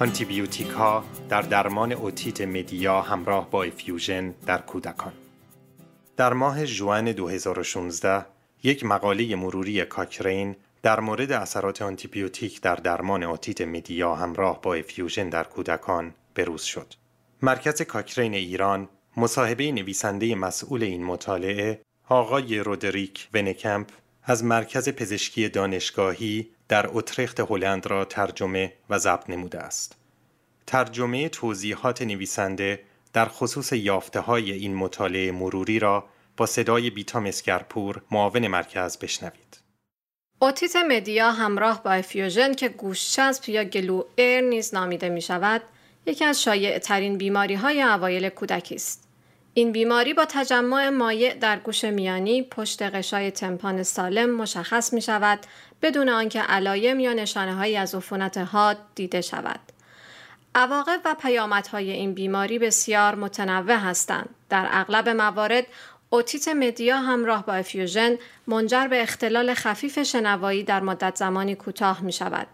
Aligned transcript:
آنتیبیوتیک 0.00 0.68
ها 0.68 1.04
در 1.28 1.42
درمان 1.42 1.92
اوتیت 1.92 2.40
مدیا 2.40 3.00
همراه 3.00 3.50
با 3.50 3.64
افیوژن 3.64 4.34
در 4.46 4.58
کودکان 4.58 5.12
در 6.16 6.32
ماه 6.32 6.66
ژوئن 6.66 7.12
2016 7.12 8.26
یک 8.62 8.84
مقاله 8.84 9.36
مروری 9.36 9.84
کاکرین 9.84 10.56
در 10.82 11.00
مورد 11.00 11.32
اثرات 11.32 11.82
آنتیبیوتیک 11.82 12.60
در 12.60 12.74
درمان 12.74 13.22
اوتیت 13.22 13.60
مدیا 13.60 14.14
همراه 14.14 14.60
با 14.62 14.74
افیوژن 14.74 15.28
در 15.28 15.44
کودکان 15.44 16.14
بروز 16.34 16.62
شد. 16.62 16.94
مرکز 17.42 17.82
کاکرین 17.82 18.34
ایران 18.34 18.88
مصاحبه 19.16 19.72
نویسنده 19.72 20.34
مسئول 20.34 20.82
این 20.82 21.04
مطالعه 21.04 21.80
آقای 22.08 22.58
رودریک 22.58 23.28
ونه‌کمپ 23.34 23.86
از 24.24 24.44
مرکز 24.44 24.88
پزشکی 24.88 25.48
دانشگاهی 25.48 26.50
در 26.68 26.86
اوترخت 26.92 27.40
هلند 27.40 27.86
را 27.86 28.04
ترجمه 28.04 28.72
و 28.90 28.98
ضبط 28.98 29.30
نموده 29.30 29.58
است. 29.58 29.96
ترجمه 30.66 31.28
توضیحات 31.28 32.02
نویسنده 32.02 32.80
در 33.12 33.28
خصوص 33.28 33.72
یافته 33.72 34.20
های 34.20 34.52
این 34.52 34.74
مطالعه 34.74 35.32
مروری 35.32 35.78
را 35.78 36.04
با 36.36 36.46
صدای 36.46 36.90
بیتا 36.90 37.20
مسگرپور 37.20 38.02
معاون 38.10 38.46
مرکز 38.46 38.98
بشنوید. 38.98 39.60
اوتیت 40.38 40.76
مدیا 40.76 41.30
همراه 41.30 41.82
با 41.82 41.90
افیوژن 41.90 42.54
که 42.54 42.68
گوشچسب 42.68 43.48
یا 43.48 43.64
glue 43.64 44.02
ear 44.16 44.40
نیز 44.40 44.74
نامیده 44.74 45.08
می 45.08 45.22
شود، 45.22 45.62
یکی 46.06 46.24
از 46.24 46.42
شایع 46.42 46.78
ترین 46.78 47.18
بیماری 47.18 47.54
های 47.54 47.82
اوایل 47.82 48.28
کودکی 48.28 48.74
است. 48.74 49.09
این 49.60 49.72
بیماری 49.72 50.14
با 50.14 50.24
تجمع 50.24 50.88
مایع 50.88 51.34
در 51.34 51.58
گوش 51.58 51.84
میانی 51.84 52.42
پشت 52.42 52.82
غشای 52.82 53.30
تمپان 53.30 53.82
سالم 53.82 54.30
مشخص 54.30 54.92
می 54.92 55.02
شود 55.02 55.38
بدون 55.82 56.08
آنکه 56.08 56.40
علایم 56.40 57.00
یا 57.00 57.12
نشانه 57.12 57.54
هایی 57.54 57.76
از 57.76 57.94
عفونت 57.94 58.38
حاد 58.38 58.78
دیده 58.94 59.20
شود. 59.20 59.60
عواقب 60.54 61.00
و 61.04 61.16
پیامدهای 61.22 61.90
این 61.90 62.14
بیماری 62.14 62.58
بسیار 62.58 63.14
متنوع 63.14 63.76
هستند. 63.76 64.28
در 64.48 64.68
اغلب 64.70 65.08
موارد 65.08 65.66
اوتیت 66.10 66.48
مدیا 66.48 66.98
همراه 66.98 67.46
با 67.46 67.52
افیوژن 67.52 68.16
منجر 68.46 68.86
به 68.86 69.02
اختلال 69.02 69.54
خفیف 69.54 70.02
شنوایی 70.02 70.62
در 70.62 70.80
مدت 70.80 71.16
زمانی 71.16 71.54
کوتاه 71.54 72.00
می 72.00 72.12
شود. 72.12 72.46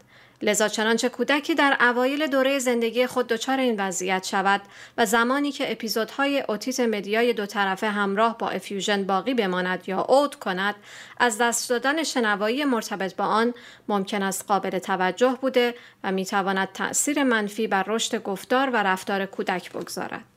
لذا 0.43 0.69
چنانچه 0.69 1.09
کودکی 1.09 1.55
در 1.55 1.77
اوایل 1.81 2.27
دوره 2.27 2.59
زندگی 2.59 3.07
خود 3.07 3.27
دچار 3.27 3.61
این 3.61 3.81
وضعیت 3.81 4.27
شود 4.27 4.61
و 4.99 5.07
زمانی 5.07 5.53
که 5.53 5.73
اپیزودهای 5.73 6.45
اوتیت 6.49 6.81
مدیای 6.81 7.33
دو 7.33 7.47
طرفه 7.47 7.89
همراه 7.89 8.39
با 8.39 8.49
افیوژن 8.49 9.05
باقی 9.05 9.35
بماند 9.35 9.89
یا 9.89 10.01
عود 10.01 10.35
کند 10.35 10.75
از 11.19 11.39
دست 11.39 11.71
دادن 11.71 12.03
شنوایی 12.03 12.65
مرتبط 12.65 13.17
با 13.17 13.25
آن 13.25 13.55
ممکن 13.89 14.23
است 14.23 14.45
قابل 14.49 14.79
توجه 14.79 15.39
بوده 15.41 15.75
و 16.05 16.13
می‌تواند 16.13 16.69
تأثیر 16.73 17.23
منفی 17.23 17.67
بر 17.67 17.85
رشد 17.87 18.23
گفتار 18.23 18.71
و 18.71 18.77
رفتار 18.77 19.27
کودک 19.27 19.73
بگذارد. 19.73 20.36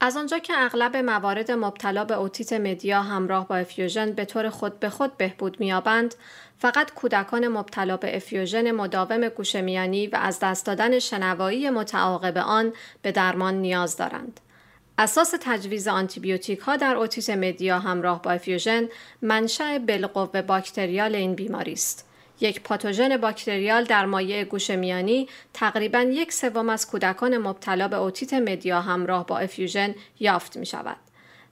از 0.00 0.16
آنجا 0.16 0.38
که 0.38 0.52
اغلب 0.56 0.96
موارد 0.96 1.50
مبتلا 1.50 2.04
به 2.04 2.14
اوتیت 2.14 2.52
مدیا 2.52 3.02
همراه 3.02 3.48
با 3.48 3.56
افیوژن 3.56 4.12
به 4.12 4.24
طور 4.24 4.50
خود 4.50 4.80
به 4.80 4.90
خود 4.90 5.16
بهبود 5.16 5.60
می‌یابند 5.60 6.14
فقط 6.58 6.90
کودکان 6.94 7.48
مبتلا 7.48 7.96
به 7.96 8.16
افیوژن 8.16 8.70
مداوم 8.70 9.28
گوش 9.28 9.56
میانی 9.56 10.06
و 10.06 10.16
از 10.16 10.38
دست 10.38 10.66
دادن 10.66 10.98
شنوایی 10.98 11.70
متعاقب 11.70 12.38
آن 12.38 12.72
به 13.02 13.12
درمان 13.12 13.54
نیاز 13.54 13.96
دارند. 13.96 14.40
اساس 14.98 15.34
تجویز 15.40 15.88
آنتیبیوتیک 15.88 16.58
ها 16.58 16.76
در 16.76 16.96
اوتیسم 16.96 17.38
مدیا 17.38 17.78
همراه 17.78 18.22
با 18.22 18.30
افیوژن 18.30 18.88
منشأ 19.22 19.78
بالقوه 19.78 20.42
باکتریال 20.42 21.14
این 21.14 21.34
بیماری 21.34 21.72
است. 21.72 22.05
یک 22.40 22.60
پاتوژن 22.60 23.16
باکتریال 23.16 23.84
در 23.84 24.06
مایع 24.06 24.44
گوش 24.44 24.70
میانی 24.70 25.28
تقریبا 25.54 26.00
یک 26.00 26.32
سوم 26.32 26.68
از 26.68 26.86
کودکان 26.90 27.38
مبتلا 27.38 27.88
به 27.88 27.96
اوتیت 27.96 28.34
مدیا 28.34 28.80
همراه 28.80 29.26
با 29.26 29.38
افیوژن 29.38 29.94
یافت 30.20 30.56
می 30.56 30.66
شود. 30.66 30.96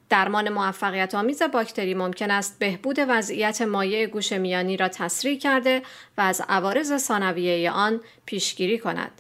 درمان 0.09 0.48
موفقیت 0.48 1.14
آمیز 1.14 1.42
باکتری 1.42 1.94
ممکن 1.94 2.31
است 2.31 2.59
بهبود 2.59 2.97
وضعیت 3.09 3.62
مایع 3.62 4.06
گوش 4.06 4.32
میانی 4.32 4.76
را 4.76 4.88
تسریع 4.88 5.38
کرده 5.38 5.82
و 6.19 6.20
از 6.20 6.42
عوارض 6.48 6.97
ثانویه 6.97 7.70
آن 7.70 8.00
پیشگیری 8.26 8.78
کند. 8.78 9.10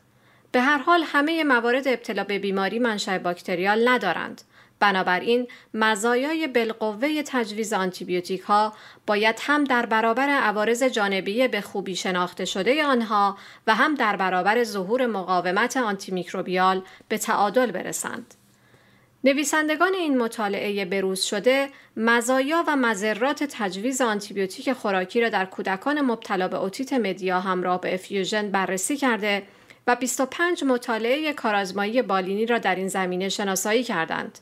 به 0.52 0.60
هر 0.60 0.78
حال 0.78 1.02
همه 1.06 1.44
موارد 1.44 1.88
ابتلا 1.88 2.24
به 2.24 2.38
بیماری 2.38 2.78
منشأ 2.78 3.18
باکتریال 3.18 3.88
ندارند. 3.88 4.42
بنابراین 4.80 5.48
مزایای 5.74 6.46
بالقوه 6.46 7.22
تجویز 7.26 7.72
آنتیبیوتیک 7.72 8.40
ها 8.40 8.72
باید 9.06 9.36
هم 9.40 9.64
در 9.64 9.86
برابر 9.86 10.28
عوارض 10.28 10.82
جانبی 10.82 11.48
به 11.48 11.60
خوبی 11.60 11.96
شناخته 11.96 12.44
شده 12.44 12.84
آنها 12.84 13.38
و 13.66 13.74
هم 13.74 13.94
در 13.94 14.16
برابر 14.16 14.64
ظهور 14.64 15.06
مقاومت 15.06 15.76
antimicrobial 15.76 16.82
به 17.08 17.18
تعادل 17.18 17.70
برسند. 17.70 18.34
نویسندگان 19.24 19.94
این 19.94 20.18
مطالعه 20.18 20.84
بروز 20.84 21.22
شده 21.22 21.68
مزایا 21.96 22.64
و 22.66 22.76
مضرات 22.76 23.44
تجویز 23.44 24.00
آنتیبیوتیک 24.00 24.72
خوراکی 24.72 25.20
را 25.20 25.28
در 25.28 25.44
کودکان 25.44 26.00
مبتلا 26.00 26.48
به 26.48 26.56
اوتیت 26.56 26.92
مدیا 26.92 27.40
همراه 27.40 27.80
با 27.80 27.94
افیوژن 27.94 28.50
بررسی 28.50 28.96
کرده 28.96 29.42
و 29.86 29.96
25 29.96 30.64
مطالعه 30.64 31.32
کارآزمایی 31.32 32.02
بالینی 32.02 32.46
را 32.46 32.58
در 32.58 32.74
این 32.74 32.88
زمینه 32.88 33.28
شناسایی 33.28 33.82
کردند. 33.82 34.38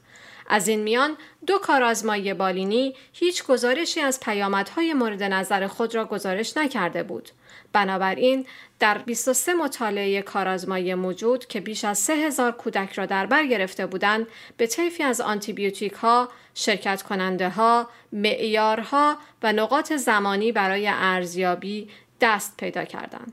از 0.49 0.69
این 0.69 0.83
میان 0.83 1.17
دو 1.47 1.59
کارآزمایی 1.59 2.35
بالینی 2.35 2.95
هیچ 3.13 3.45
گزارشی 3.45 4.01
از 4.01 4.21
پیامدهای 4.21 4.95
مورد 4.95 5.23
نظر 5.23 5.67
خود 5.67 5.95
را 5.95 6.05
گزارش 6.05 6.57
نکرده 6.57 7.03
بود. 7.03 7.31
بنابراین 7.73 8.47
در 8.79 8.99
23 8.99 9.55
مطالعه 9.55 10.23
کارآزمایی 10.23 10.95
موجود 10.95 11.47
که 11.47 11.61
بیش 11.61 11.85
از 11.85 11.99
3000 11.99 12.53
کودک 12.53 12.93
را 12.93 13.07
در 13.07 13.27
بر 13.27 13.47
گرفته 13.47 13.87
بودند 13.87 14.27
به 14.57 14.67
طیفی 14.67 15.03
از 15.03 15.21
آنتیبیوتیک 15.21 15.93
ها، 15.93 16.29
شرکت 16.55 17.03
کننده 17.03 17.49
ها، 17.49 17.89
معیارها 18.13 19.17
و 19.43 19.53
نقاط 19.53 19.93
زمانی 19.93 20.53
برای 20.53 20.89
ارزیابی 20.89 21.89
دست 22.21 22.57
پیدا 22.57 22.85
کردند. 22.85 23.33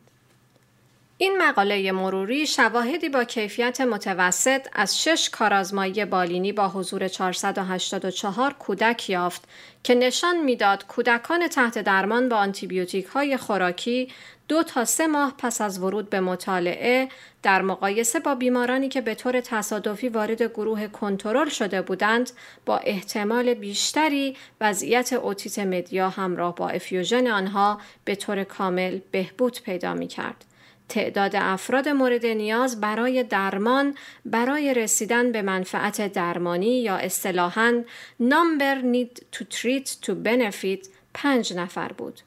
این 1.21 1.37
مقاله 1.37 1.91
مروری 1.91 2.47
شواهدی 2.47 3.09
با 3.09 3.23
کیفیت 3.23 3.81
متوسط 3.81 4.67
از 4.73 5.03
شش 5.03 5.29
کارآزمایی 5.29 6.05
بالینی 6.05 6.51
با 6.51 6.67
حضور 6.67 7.07
484 7.07 8.53
کودک 8.53 9.09
یافت 9.09 9.43
که 9.83 9.95
نشان 9.95 10.37
می‌داد 10.37 10.85
کودکان 10.87 11.47
تحت 11.47 11.77
درمان 11.77 12.29
با 12.29 12.37
آنتیبیوتیک 12.37 13.05
های 13.05 13.37
خوراکی 13.37 14.07
دو 14.47 14.63
تا 14.63 14.85
سه 14.85 15.07
ماه 15.07 15.33
پس 15.37 15.61
از 15.61 15.79
ورود 15.79 16.09
به 16.09 16.19
مطالعه 16.19 17.09
در 17.43 17.61
مقایسه 17.61 18.19
با 18.19 18.35
بیمارانی 18.35 18.89
که 18.89 19.01
به 19.01 19.15
طور 19.15 19.41
تصادفی 19.41 20.09
وارد 20.09 20.41
گروه 20.41 20.87
کنترل 20.87 21.49
شده 21.49 21.81
بودند 21.81 22.31
با 22.65 22.77
احتمال 22.77 23.53
بیشتری 23.53 24.37
وضعیت 24.61 25.13
اوتیت 25.13 25.59
مدیا 25.59 26.09
همراه 26.09 26.55
با 26.55 26.69
افیوژن 26.69 27.27
آنها 27.27 27.81
به 28.05 28.15
طور 28.15 28.43
کامل 28.43 28.99
بهبود 29.11 29.61
پیدا 29.61 29.93
می 29.93 30.07
کرد. 30.07 30.45
تعداد 30.89 31.35
افراد 31.35 31.89
مورد 31.89 32.25
نیاز 32.25 32.81
برای 32.81 33.23
درمان 33.23 33.95
برای 34.25 34.73
رسیدن 34.73 35.31
به 35.31 35.41
منفعت 35.41 36.13
درمانی 36.13 36.81
یا 36.81 36.95
اصطلاحاً 36.95 37.83
number 38.21 38.83
need 38.93 39.37
to 39.37 39.43
treat 39.43 39.87
to 40.05 40.11
benefit 40.25 40.87
پنج 41.13 41.53
نفر 41.53 41.91
بود. 41.91 42.19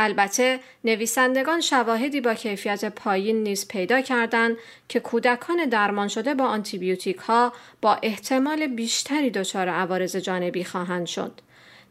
البته 0.00 0.60
نویسندگان 0.84 1.60
شواهدی 1.60 2.20
با 2.20 2.34
کیفیت 2.34 2.84
پایین 2.84 3.42
نیز 3.42 3.68
پیدا 3.68 4.00
کردند 4.00 4.56
که 4.88 5.00
کودکان 5.00 5.64
درمان 5.64 6.08
شده 6.08 6.34
با 6.34 6.44
آنتیبیوتیک 6.44 7.16
ها 7.16 7.52
با 7.82 7.94
احتمال 8.02 8.66
بیشتری 8.66 9.30
دچار 9.30 9.68
عوارض 9.68 10.16
جانبی 10.16 10.64
خواهند 10.64 11.06
شد. 11.06 11.40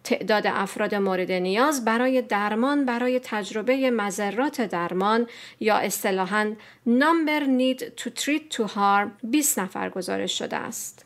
تعداد 0.07 0.47
افراد 0.47 0.95
مورد 0.95 1.31
نیاز 1.31 1.85
برای 1.85 2.21
درمان 2.21 2.85
برای 2.85 3.19
تجربه 3.19 3.91
مذرات 3.91 4.61
درمان 4.61 5.27
یا 5.59 5.77
اصطلاحاً 5.77 6.55
number 6.87 7.43
need 7.43 7.79
to 7.79 8.09
treat 8.21 8.55
to 8.57 8.63
harm 8.63 9.09
20 9.23 9.59
نفر 9.59 9.89
گزارش 9.89 10.39
شده 10.39 10.55
است. 10.55 11.05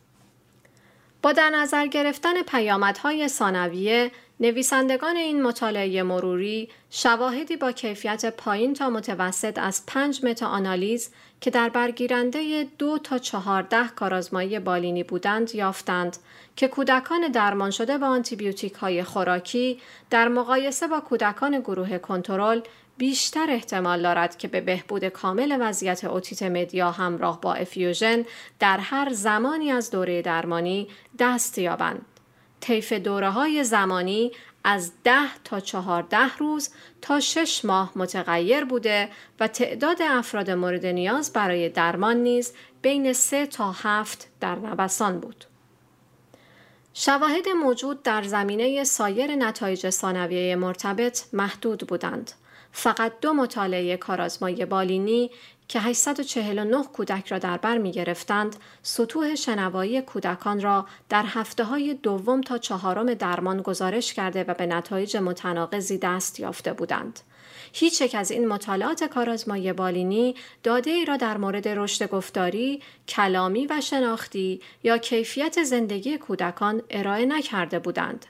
با 1.21 1.31
در 1.31 1.50
نظر 1.50 1.88
گرفتن 1.88 2.42
پیامدهای 2.42 3.27
ثانویه 3.27 4.12
نویسندگان 4.42 5.18
این 5.18 5.44
مطالعه 5.44 6.04
مروری 6.04 6.70
شواهدی 6.90 7.56
با 7.56 7.72
کیفیت 7.72 8.26
پایین 8.26 8.74
تا 8.74 8.90
متوسط 8.90 9.60
از 9.60 9.86
پنج 9.88 10.26
متا 10.26 10.48
آنالیز 10.48 11.10
که 11.42 11.50
در 11.50 11.70
برگیرنده 11.70 12.68
دو 12.78 12.98
تا 12.98 13.18
چهارده 13.18 13.88
کارآزمایی 13.88 14.60
بالینی 14.60 15.04
بودند 15.04 15.56
یافتند 15.56 16.18
که 16.56 16.68
کودکان 16.68 17.28
درمان 17.28 17.72
شده 17.72 17.98
با 17.98 18.08
آنتیبیوتیک 18.08 18.74
های 18.74 19.04
خوراکی 19.04 19.80
در 20.10 20.28
مقایسه 20.28 20.88
با 20.88 21.00
کودکان 21.00 21.60
گروه 21.60 21.98
کنترل 21.98 22.62
بیشتر 22.98 23.46
احتمال 23.50 24.02
دارد 24.02 24.38
که 24.38 24.48
به 24.48 24.62
بهبود 24.62 25.06
کامل 25.06 25.58
وضعیت 25.60 26.04
اوتیت 26.04 26.44
مدیا 26.44 26.92
همراه 26.92 27.42
با 27.42 27.54
افیوژن 27.54 28.26
در 28.60 28.78
هر 28.78 29.14
زمانی 29.14 29.72
از 29.72 29.92
دوره 29.92 30.22
درمانی 30.22 30.88
دست 31.20 31.58
یابند. 31.58 32.06
طیف 32.62 32.94
دوره 32.94 33.30
های 33.30 33.63
زمانی 33.63 34.31
از 34.63 34.92
ده 35.04 35.38
تا 35.44 35.60
چهارده 35.60 36.38
روز 36.38 36.69
تا 37.02 37.19
شش 37.19 37.66
ماه 37.66 37.92
متغیر 37.96 38.66
بوده 38.66 39.10
و 39.40 39.48
تعداد 39.48 39.98
افراد 40.02 40.52
مورد 40.52 40.86
نیاز 40.86 41.34
برای 41.34 41.69
درمان 41.69 42.18
نیز 42.18 42.54
بین 42.81 43.13
سه 43.13 43.46
تا 43.46 43.72
هفت 43.72 44.28
در 44.40 44.56
نوسان 44.56 45.19
بود. 45.19 45.46
شواهد 46.94 47.50
موجود 47.50 48.04
در 48.04 48.24
زمینه 48.24 48.84
سایر 48.84 49.36
نتایج 49.36 49.90
ثانویه 49.90 50.56
مرتبط 50.56 51.24
محدود 51.34 51.88
بودند. 51.88 52.31
فقط 52.72 53.14
دو 53.22 53.34
مطالعه 53.34 53.98
کارآزمایی 53.98 54.66
بالینی 54.66 55.31
که 55.71 55.79
849 55.79 56.83
کودک 56.83 57.27
را 57.27 57.38
در 57.38 57.57
بر 57.57 57.77
می 57.77 57.91
گرفتند، 57.91 58.56
سطوح 58.83 59.35
شنوایی 59.35 60.01
کودکان 60.01 60.62
را 60.62 60.85
در 61.09 61.23
هفته 61.27 61.63
های 61.63 61.94
دوم 61.94 62.41
تا 62.41 62.57
چهارم 62.57 63.13
درمان 63.13 63.62
گزارش 63.62 64.13
کرده 64.13 64.44
و 64.44 64.53
به 64.53 64.65
نتایج 64.65 65.18
متناقضی 65.18 65.97
دست 65.97 66.39
یافته 66.39 66.73
بودند. 66.73 67.19
هیچ 67.73 68.01
یک 68.01 68.15
از 68.15 68.31
این 68.31 68.47
مطالعات 68.47 69.03
کارآزمایی 69.03 69.73
بالینی 69.73 70.35
داده 70.63 70.91
ای 70.91 71.06
را 71.06 71.18
در 71.18 71.38
مورد 71.38 71.68
رشد 71.68 72.09
گفتاری، 72.09 72.81
کلامی 73.07 73.68
و 73.68 73.81
شناختی 73.81 74.62
یا 74.83 74.97
کیفیت 74.97 75.63
زندگی 75.63 76.18
کودکان 76.18 76.81
ارائه 76.89 77.25
نکرده 77.25 77.79
بودند. 77.79 78.25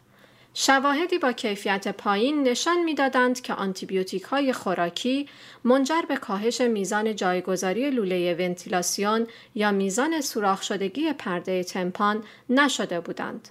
شواهدی 0.54 1.18
با 1.18 1.32
کیفیت 1.32 1.88
پایین 1.88 2.44
نشان 2.44 2.84
می‌دادند 2.84 3.42
که 3.42 3.54
آنتیبیوتیک 3.54 4.24
های 4.24 4.54
خوراکی 4.54 5.30
منجر 5.64 6.02
به 6.02 6.18
کاهش 6.18 6.62
میزان 6.62 7.16
جایگذاری 7.16 7.92
لوله 7.92 8.36
ونتیلاسیون 8.40 9.28
یا 9.56 9.72
میزان 9.72 10.22
سوراخ 10.22 10.62
شدگی 10.62 11.14
پرده 11.14 11.64
تمپان 11.64 12.24
نشده 12.50 13.00
بودند. 13.00 13.50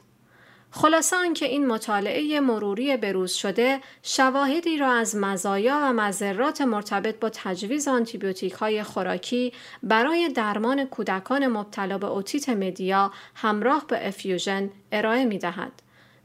خلاصه 0.70 1.16
آنکه 1.16 1.46
این 1.46 1.66
مطالعه 1.66 2.40
مروری 2.40 2.96
بروز 2.96 3.32
شده 3.32 3.80
شواهدی 4.02 4.76
را 4.76 4.92
از 4.92 5.16
مزایا 5.16 5.80
و 5.82 5.92
مذرات 5.92 6.60
مرتبط 6.60 7.18
با 7.18 7.30
تجویز 7.34 7.88
آنتیبیوتیک 7.88 8.52
های 8.52 8.82
خوراکی 8.82 9.52
برای 9.82 10.28
درمان 10.28 10.84
کودکان 10.84 11.46
مبتلا 11.46 11.98
به 11.98 12.06
اوتیت 12.06 12.48
مدیا 12.48 13.12
همراه 13.34 13.86
با 13.86 14.08
افیوژن 14.08 14.70
ارائه 14.92 15.24
می 15.24 15.38
دهد. 15.38 15.72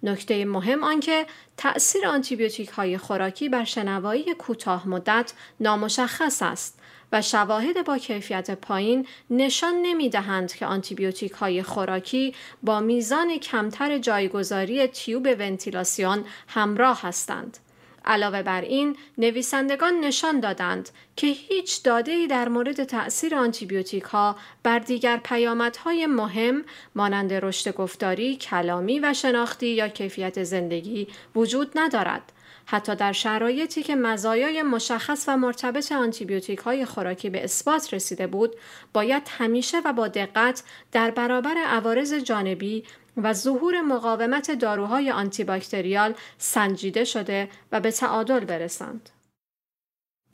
نکته 0.05 0.45
مهم 0.45 0.83
آنکه 0.83 1.25
تأثیر 1.57 2.07
آنتیبیوتیک 2.07 2.69
های 2.69 2.97
خوراکی 2.97 3.49
بر 3.49 3.63
شنوایی 3.63 4.33
کوتاه 4.33 4.87
مدت 4.87 5.33
نامشخص 5.59 6.41
است 6.41 6.79
و 7.11 7.21
شواهد 7.21 7.85
با 7.85 7.97
کیفیت 7.97 8.51
پایین 8.51 9.07
نشان 9.29 9.73
نمی 9.81 10.09
دهند 10.09 10.53
که 10.53 10.65
آنتیبیوتیک 10.65 11.31
های 11.31 11.63
خوراکی 11.63 12.35
با 12.63 12.79
میزان 12.79 13.37
کمتر 13.37 13.97
جایگذاری 13.97 14.87
تیوب 14.87 15.27
ونتیلاسیون 15.39 16.25
همراه 16.47 17.01
هستند. 17.01 17.57
علاوه 18.05 18.43
بر 18.43 18.61
این 18.61 18.97
نویسندگان 19.17 19.99
نشان 19.99 20.39
دادند 20.39 20.89
که 21.15 21.27
هیچ 21.27 21.83
داده 21.83 22.27
در 22.27 22.49
مورد 22.49 22.83
تأثیر 22.83 23.35
آنتیبیوتیک 23.35 24.03
ها 24.03 24.35
بر 24.63 24.79
دیگر 24.79 25.17
پیامدهای 25.17 26.05
مهم 26.05 26.63
مانند 26.95 27.33
رشد 27.33 27.75
گفتاری، 27.75 28.35
کلامی 28.35 28.99
و 28.99 29.13
شناختی 29.13 29.67
یا 29.67 29.87
کیفیت 29.87 30.43
زندگی 30.43 31.07
وجود 31.35 31.71
ندارد. 31.75 32.31
حتی 32.65 32.95
در 32.95 33.11
شرایطی 33.11 33.83
که 33.83 33.95
مزایای 33.95 34.61
مشخص 34.63 35.25
و 35.27 35.37
مرتبط 35.37 35.91
آنتیبیوتیک 35.91 36.59
های 36.59 36.85
خوراکی 36.85 37.29
به 37.29 37.43
اثبات 37.43 37.93
رسیده 37.93 38.27
بود، 38.27 38.55
باید 38.93 39.23
همیشه 39.37 39.77
و 39.85 39.93
با 39.93 40.07
دقت 40.07 40.63
در 40.91 41.11
برابر 41.11 41.55
عوارض 41.57 42.13
جانبی 42.13 42.83
و 43.17 43.33
ظهور 43.33 43.81
مقاومت 43.81 44.51
داروهای 44.51 45.11
آنتیباکتریال 45.11 46.13
سنجیده 46.37 47.03
شده 47.03 47.49
و 47.71 47.79
به 47.79 47.91
تعادل 47.91 48.39
برسند. 48.39 49.09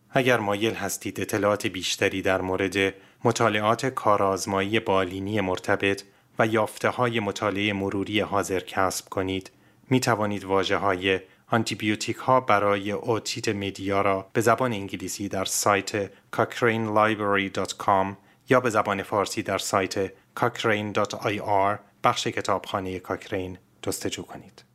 اگر 0.09 0.39
مایل 0.39 0.73
هستید 0.73 1.21
اطلاعات 1.21 1.67
بیشتری 1.67 2.21
در 2.21 2.41
مورد 2.41 2.93
مطالعات 3.23 3.85
کارآزمایی 3.85 4.79
بالینی 4.79 5.41
مرتبط 5.41 6.03
و 6.39 6.47
یافته 6.47 6.89
های 6.89 7.19
مطالعه 7.19 7.73
مروری 7.73 8.19
حاضر 8.19 8.59
کسب 8.59 9.09
کنید، 9.09 9.51
می 9.89 9.99
توانید 9.99 10.43
واجه 10.43 10.77
های 10.77 11.19
آنتیبیوتیک 11.47 12.17
ها 12.17 12.39
برای 12.39 12.91
اوتیت 12.91 13.49
مدیا 13.49 14.01
را 14.01 14.29
به 14.33 14.41
زبان 14.41 14.73
انگلیسی 14.73 15.29
در 15.29 15.45
سایت 15.45 16.07
cochranelibrary.com 16.07 18.15
یا 18.49 18.59
به 18.59 18.69
زبان 18.69 19.03
فارسی 19.03 19.43
در 19.43 19.57
سایت 19.57 20.11
cochrane.ir 20.39 21.90
بخش 22.03 22.27
کتابخانه 22.27 22.99
کاکرین 22.99 23.57
جستجو 23.81 24.23
کنید. 24.23 24.70